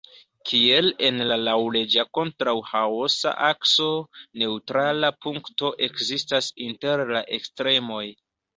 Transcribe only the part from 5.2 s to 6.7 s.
punkto ekzistas